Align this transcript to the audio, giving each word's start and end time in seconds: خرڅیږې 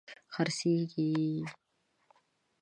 خرڅیږې 0.33 1.11